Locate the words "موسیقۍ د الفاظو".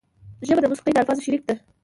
0.71-1.25